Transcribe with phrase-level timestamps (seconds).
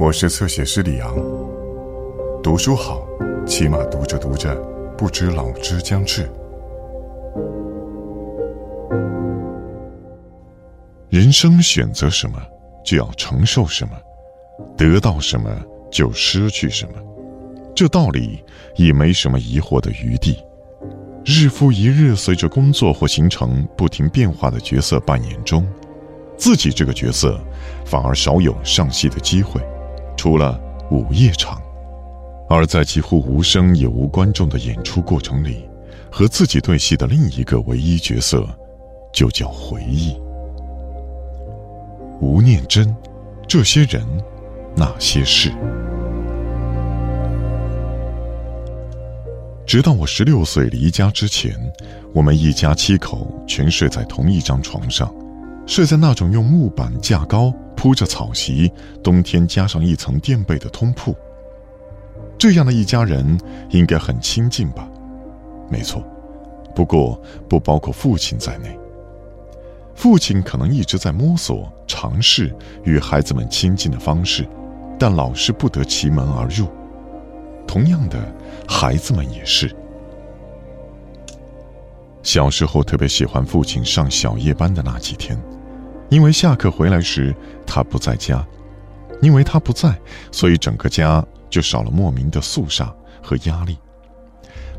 [0.00, 1.12] 我是侧写师李昂。
[2.40, 3.04] 读书好，
[3.44, 4.54] 起码读着读着，
[4.96, 6.30] 不知老之将至。
[11.08, 12.40] 人生选择什么，
[12.84, 13.94] 就要承受什么；
[14.76, 15.50] 得到什么，
[15.90, 16.92] 就失去什么。
[17.74, 18.44] 这道理
[18.76, 20.38] 已没什么疑惑的余地。
[21.24, 25.66] 日复一日，随着工作或行程不停变化的角色扮演中，
[26.36, 27.36] 自己这个角色
[27.84, 29.60] 反而少有上戏的机会。
[30.18, 31.62] 除了午夜场，
[32.48, 35.64] 而在几乎无声也无观众的演出过程里，
[36.10, 38.44] 和自己对戏的另一个唯一角色，
[39.12, 40.20] 就叫回忆。
[42.20, 42.92] 吴念真，
[43.46, 44.04] 这些人，
[44.74, 45.52] 那些事。
[49.64, 51.54] 直到我十六岁离家之前，
[52.12, 55.14] 我们一家七口全睡在同一张床上，
[55.64, 57.54] 睡在那种用木板架高。
[57.78, 58.68] 铺着草席，
[59.04, 61.14] 冬天加上一层垫被的通铺。
[62.36, 63.38] 这样的一家人
[63.70, 64.88] 应该很亲近吧？
[65.70, 66.02] 没错，
[66.74, 68.76] 不过不包括父亲在内。
[69.94, 74.44] 父亲可能一直在摸索、尝试与孩子们亲近的方式，
[74.98, 76.66] 但老是不得其门而入。
[77.64, 78.18] 同样的，
[78.66, 79.72] 孩子们也是。
[82.24, 85.40] 小时候特别喜欢父亲上小夜班的那几天。
[86.08, 87.34] 因为下课回来时
[87.66, 88.46] 他不在家，
[89.20, 89.98] 因为他不在，
[90.32, 92.92] 所以整个家就少了莫名的肃杀
[93.22, 93.76] 和压力。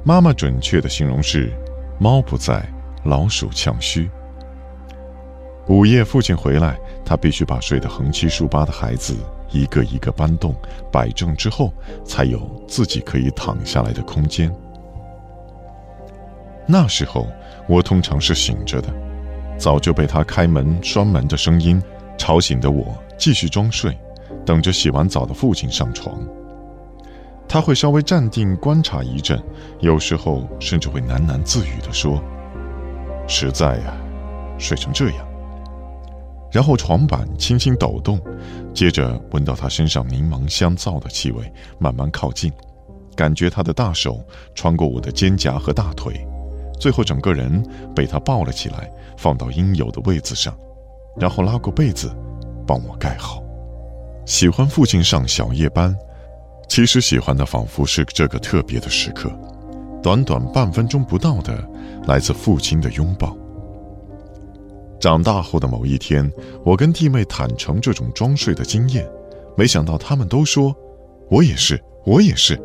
[0.03, 1.51] 妈妈准确的形容是：
[1.99, 2.67] 猫不在，
[3.03, 4.09] 老鼠呛须。
[5.67, 9.15] 午夜父亲回来，他必须把睡得横七竖八的孩子
[9.51, 10.55] 一个一个搬动、
[10.91, 11.71] 摆正之后，
[12.03, 14.51] 才有自己可以躺下来的空间。
[16.65, 17.27] 那时候
[17.67, 18.91] 我通常是醒着的。
[19.59, 21.79] 早就被他开门拴门的声音
[22.17, 23.95] 吵醒的我，继续装睡，
[24.45, 26.17] 等着洗完澡的父亲上床。
[27.47, 29.41] 他会稍微站定观察一阵，
[29.79, 32.23] 有时候甚至会喃喃自语地说
[33.27, 33.97] ：“实在呀，
[34.57, 35.27] 睡成这样。”
[36.51, 38.19] 然后床板轻轻抖动，
[38.73, 42.51] 接着闻到他身上柠檬香皂的气味，慢慢靠近，
[43.15, 44.23] 感觉他的大手
[44.55, 46.25] 穿过我的肩胛和大腿。
[46.79, 47.61] 最后，整个人
[47.93, 50.57] 被他抱了起来，放到应有的位子上，
[51.17, 52.09] 然后拉过被子，
[52.65, 53.43] 帮我盖好。
[54.25, 55.95] 喜欢父亲上小夜班，
[56.69, 59.29] 其实喜欢的仿佛是这个特别的时刻，
[60.01, 61.61] 短短半分钟不到的
[62.07, 63.35] 来自父亲的拥抱。
[64.99, 66.31] 长大后的某一天，
[66.63, 69.05] 我跟弟妹坦诚这种装睡的经验，
[69.57, 70.75] 没想到他们都说
[71.29, 72.57] ：“我也是，我也是。”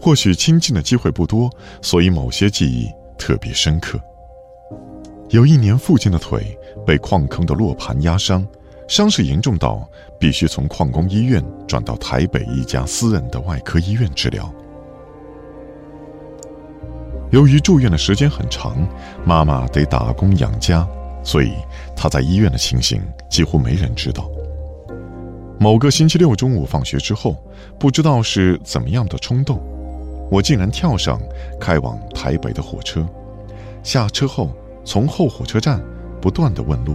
[0.00, 1.50] 或许亲近的机会不多，
[1.82, 2.88] 所以某些记忆
[3.18, 4.00] 特别深刻。
[5.28, 8.44] 有一年，父亲的腿被矿坑的落盘压伤，
[8.88, 9.86] 伤势严重到
[10.18, 14.52] 必须从矿工医院转到台北一家私人的外科医院治疗。
[17.30, 18.88] 由于住院的时间很长，
[19.24, 20.88] 妈妈得打工养家，
[21.22, 21.52] 所以
[21.94, 24.28] 他在医院的情形几乎没人知道。
[25.60, 27.36] 某个星期六中午放学之后，
[27.78, 29.62] 不知道是怎么样的冲动。
[30.30, 31.20] 我竟然跳上
[31.60, 33.04] 开往台北的火车，
[33.82, 34.50] 下车后
[34.84, 35.82] 从后火车站
[36.20, 36.94] 不断的问路，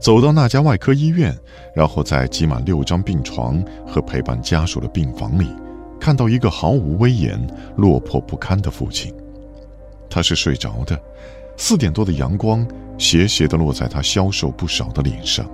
[0.00, 1.36] 走到那家外科医院，
[1.74, 5.54] 然后在挤满六张病床和陪伴家属的病房里，
[6.00, 7.38] 看到一个毫无威严、
[7.76, 9.14] 落魄不堪的父亲。
[10.08, 10.98] 他是睡着的，
[11.58, 12.66] 四点多的阳光
[12.96, 15.46] 斜斜的落在他消瘦不少的脸上，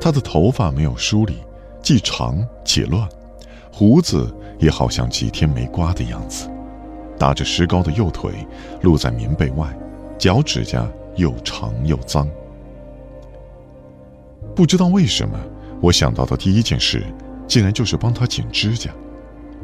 [0.00, 1.36] 他的头发没有梳理。
[1.86, 3.08] 既长且乱，
[3.70, 6.50] 胡子也好像几天没刮的样子，
[7.16, 8.44] 打着石膏的右腿
[8.82, 9.72] 露在棉被外，
[10.18, 12.28] 脚指甲又长又脏。
[14.52, 15.38] 不知道为什么，
[15.80, 17.06] 我想到的第一件事，
[17.46, 18.90] 竟然就是帮他剪指甲。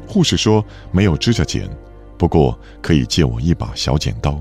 [0.06, 1.68] 护士说没有指甲剪，
[2.16, 4.40] 不过可以借我一把小剪刀。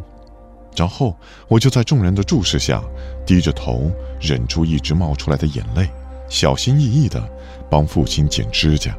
[0.75, 1.16] 然后
[1.48, 2.80] 我就在众人的注视下，
[3.25, 3.89] 低着头
[4.19, 5.89] 忍住一直冒出来的眼泪，
[6.31, 7.22] 小心翼翼的。
[7.69, 8.94] 帮父亲剪指甲。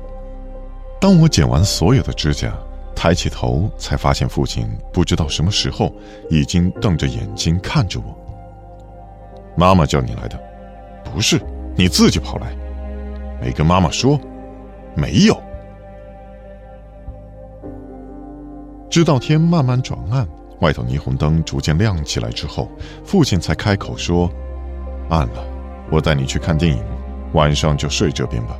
[0.98, 2.50] 当我剪完所有的指甲，
[2.96, 5.94] 抬起头，才发现父亲不知道什么时候
[6.30, 8.16] 已经瞪着眼睛看着我。
[9.58, 10.40] 妈妈叫你来的，
[11.04, 11.38] 不是
[11.76, 12.56] 你自己跑来，
[13.42, 14.18] 没跟妈妈说，
[14.94, 15.38] 没有。
[18.88, 20.26] 直到天慢慢转暗，
[20.60, 22.70] 外头霓虹灯逐渐亮起来之后，
[23.04, 24.30] 父亲才开口说
[25.10, 25.44] ：“暗了，
[25.90, 26.82] 我带你去看电影。”
[27.34, 28.58] 晚上就睡这边吧。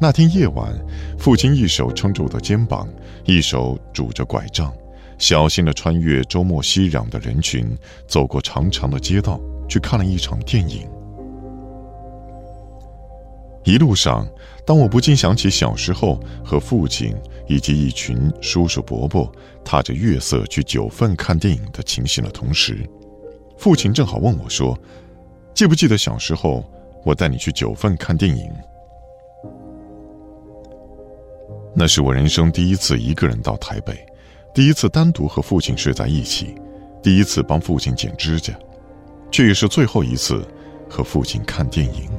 [0.00, 0.74] 那天夜晚，
[1.18, 2.88] 父亲一手撑着我的肩膀，
[3.24, 4.72] 一手拄着拐杖，
[5.16, 7.66] 小心地穿越周末熙攘的人群，
[8.08, 10.88] 走过长长的街道，去看了一场电影。
[13.64, 14.26] 一路上，
[14.66, 17.14] 当我不禁想起小时候和父亲
[17.46, 19.30] 以及一群叔叔伯伯
[19.64, 22.78] 踏着月色去九份看电影的情形的同时，
[23.56, 24.76] 父亲正好问我说
[25.54, 26.68] ：“记不记得小时候
[27.04, 28.50] 我带你去九份看电影？”
[31.74, 33.94] 那是我人生第一次一个人到台北，
[34.52, 36.54] 第一次单独和父亲睡在一起，
[37.02, 38.52] 第一次帮父亲剪指甲，
[39.30, 40.46] 却也是最后一次
[40.88, 42.10] 和父亲看电影。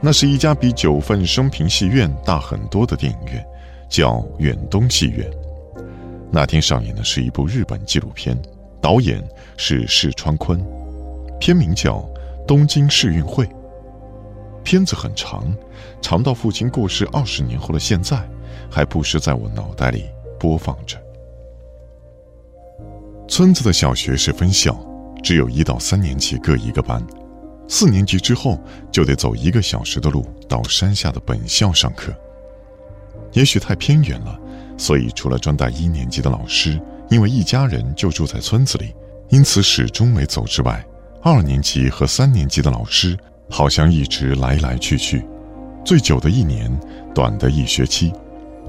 [0.00, 3.46] 那是一家比九份生平戏院大很多的电影院，
[3.88, 5.24] 叫远东戏院。
[6.32, 8.36] 那天上演的是一部日本纪录片，
[8.80, 9.22] 导演
[9.56, 10.60] 是世川坤，
[11.38, 11.98] 片名叫
[12.46, 13.44] 《东京世运会》。
[14.62, 15.44] 片子很长，
[16.00, 18.28] 长到父亲过世二十年后的现在，
[18.70, 20.04] 还不时在我脑袋里
[20.38, 20.96] 播放着。
[23.28, 24.78] 村子的小学是分校，
[25.22, 27.04] 只有一到三年级各一个班。
[27.68, 28.58] 四年级之后
[28.92, 32.12] 就得走一个小时的路到山下的本校上课。
[33.32, 34.38] 也许太偏远了，
[34.78, 38.94] 所以除了专带一年级的老师，因为一家人就住在村子里，
[39.28, 40.84] 因此始终没走之外，
[41.22, 43.18] 二年级和三年级的老师
[43.50, 45.24] 好像一直来来去去，
[45.84, 46.70] 最久的一年，
[47.14, 48.12] 短的一学期，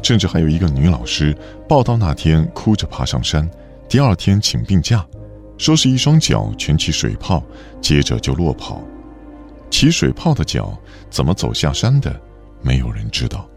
[0.02, 3.48] 甚至还有一个女老师报道那天哭着爬上山，
[3.88, 5.06] 第二天请病假。
[5.58, 7.44] 说是一双脚全起水泡，
[7.82, 8.82] 接着就落跑。
[9.72, 10.78] 起水泡的脚
[11.10, 12.16] 怎么走下山的，
[12.62, 13.48] 没有人知道。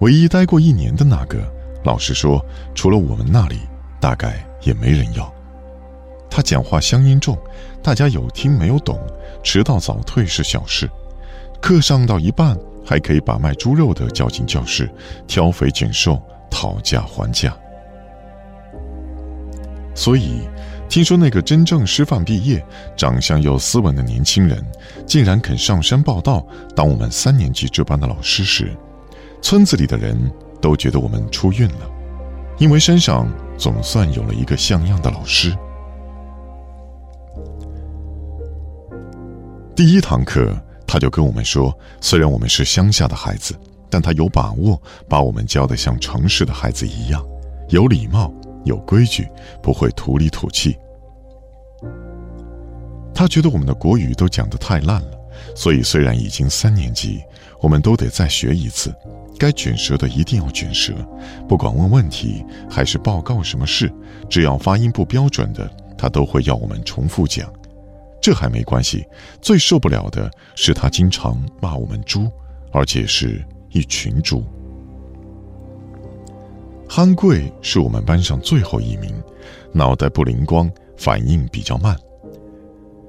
[0.00, 1.40] 唯一待过一年的那个
[1.84, 3.58] 老师说，除了我们那里，
[4.00, 5.33] 大概也没人要。
[6.34, 7.38] 他讲话乡音重，
[7.80, 8.98] 大家有听没有懂，
[9.44, 10.90] 迟到早退是小事。
[11.60, 14.90] 课上到一半，还可以把卖猪肉的叫进教室，
[15.28, 16.20] 挑肥拣瘦，
[16.50, 17.56] 讨价还价。
[19.94, 20.40] 所以，
[20.88, 22.60] 听说那个真正师范毕业、
[22.96, 24.60] 长相又斯文的年轻人，
[25.06, 26.44] 竟然肯上山报道
[26.74, 28.76] 当我们三年级这班的老师时，
[29.40, 30.18] 村子里的人
[30.60, 31.88] 都觉得我们出运了，
[32.58, 35.56] 因为山上总算有了一个像样的老师。
[39.76, 40.56] 第一堂课，
[40.86, 43.54] 他就跟我们说，虽然我们是乡下的孩子，
[43.90, 47.24] 但他有把握把我们教的像城市的孩子一样，
[47.68, 48.32] 有礼貌。
[48.64, 49.28] 有规矩，
[49.62, 50.74] 不会土里土气。
[53.14, 55.10] 他觉得我们的国语都讲得太烂了，
[55.54, 57.20] 所以虽然已经三年级，
[57.60, 58.90] 我们都得再学一次。
[59.38, 60.94] 该卷舌的一定要卷舌，
[61.46, 63.92] 不管问问题还是报告什么事，
[64.30, 67.52] 只要发音不标准的，他都会要我们重复讲。
[68.24, 69.06] 这还没关系，
[69.42, 72.26] 最受不了的是他经常骂我们猪，
[72.72, 74.42] 而且是一群猪。
[76.88, 79.14] 憨贵是我们班上最后一名，
[79.74, 81.94] 脑袋不灵光，反应比较慢。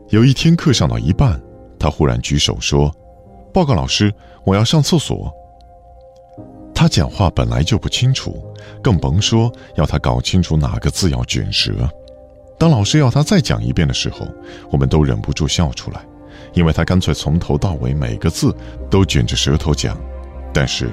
[0.10, 1.42] 有一天课上到一半，
[1.80, 2.94] 他忽然举手说
[3.54, 4.14] ：“报告老师，
[4.46, 5.34] 我要上厕所。”
[6.76, 8.54] 他讲话本来就不清楚，
[8.84, 11.90] 更甭说要他搞清楚哪个字要卷舌。
[12.58, 14.28] 当老师要他再讲一遍的时候，
[14.72, 16.02] 我们都忍不住笑出来，
[16.54, 18.56] 因为他干脆从头到尾每个字
[18.90, 19.98] 都卷着舌头讲。
[20.54, 20.90] 但是，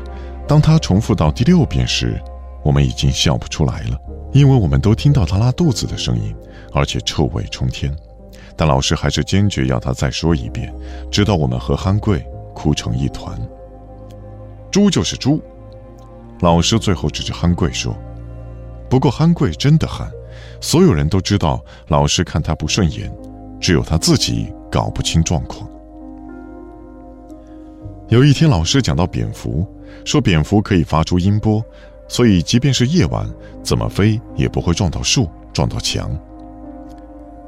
[0.48, 2.20] 当他重复到第六遍时，
[2.64, 3.96] 我们已经笑不出来了，
[4.32, 6.34] 因为我们都听到他拉肚子的声音，
[6.72, 7.94] 而且臭味冲天。
[8.56, 10.74] 但老师还是坚决要他再说一遍，
[11.10, 13.38] 直到我们和憨贵哭成一团。
[14.70, 15.40] 猪就是猪，
[16.40, 17.96] 老师最后指着憨贵说
[18.90, 20.10] ：“不过憨贵真的憨，
[20.60, 23.12] 所有人都知道老师看他不顺眼，
[23.60, 25.68] 只有他自己搞不清状况。”
[28.08, 29.66] 有一天，老师讲到蝙蝠，
[30.04, 31.64] 说蝙蝠可以发出音波。
[32.08, 33.26] 所以，即便是夜晚，
[33.62, 36.10] 怎么飞也不会撞到树、撞到墙。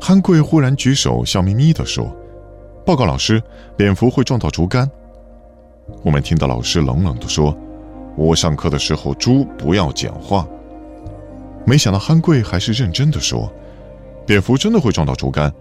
[0.00, 2.10] 憨贵忽然举手，笑眯眯地说
[2.86, 3.42] ：“报告老师，
[3.76, 4.90] 蝙蝠会撞到竹竿。”
[6.02, 7.54] 我们听到老师冷冷地说
[8.16, 10.48] ：“我上课的时候，猪不要讲话。”
[11.66, 13.52] 没想到憨贵还是认真的说
[14.26, 15.52] ：“蝙蝠真的会撞到竹竿。”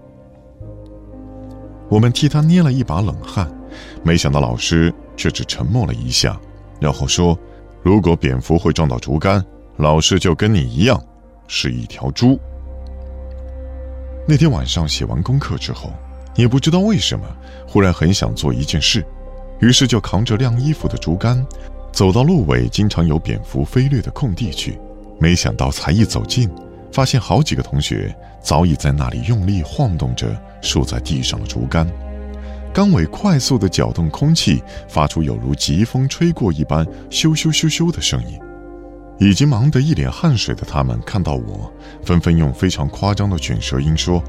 [1.90, 3.52] 我们替他捏了一把冷汗，
[4.04, 6.40] 没想到老师却只沉默了一下，
[6.80, 7.38] 然后说。
[7.86, 9.44] 如果蝙蝠会撞到竹竿，
[9.76, 10.98] 老师就跟你一样，
[11.50, 12.40] 是一条猪。
[14.26, 15.92] 那天晚上写完功课之后，
[16.34, 17.26] 也不知道为什么，
[17.68, 19.06] 忽然很想做一件事，
[19.60, 21.46] 于是就扛着晾衣服的竹竿，
[21.92, 24.80] 走到路尾经常有蝙蝠飞掠的空地去。
[25.24, 26.50] 没想到才一走近，
[26.92, 31.90] 发现好几个同学早已在那里用力晃动着竖在地上的竹竿。
[32.74, 38.38] 钢尾快速地搅动空气，发出有如疾风吹过一般咻咻咻咻的声音。
[39.18, 41.72] 已经忙得一脸汗水的他们看到我，
[42.04, 44.22] 纷纷用非常夸张的卷舌音说：“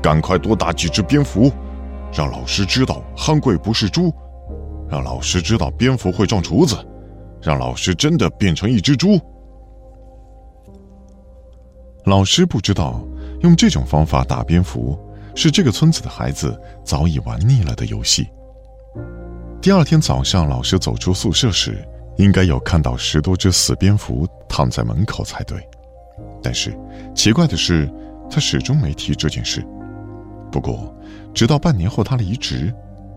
[0.00, 1.50] 赶快多打几只蝙蝠，
[2.12, 4.14] 让老师知道憨贵不是猪，
[4.88, 6.76] 让老师知道蝙蝠会撞厨子，
[7.42, 9.20] 让老师真的变成一只猪。”
[12.06, 13.04] 老师不知道，
[13.40, 14.96] 用这种方法打蝙蝠
[15.34, 18.28] 是这个村子的孩子早已玩腻了的游戏。
[19.60, 21.84] 第二天早上，老师走出宿舍时。
[22.18, 25.58] 应该有看到十多只死蝙蝠躺在门口才对，
[26.42, 26.74] 但是
[27.14, 27.86] 奇怪的是，
[28.30, 29.62] 他始终没提这件事。
[30.50, 30.96] 不过，
[31.34, 32.72] 直到半年后他离职，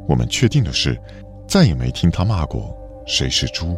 [0.06, 1.02] 我们确定的是，
[1.48, 2.78] 再也没听他骂过
[3.08, 3.78] 谁是猪。